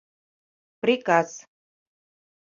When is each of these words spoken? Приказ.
Приказ. 0.83 1.35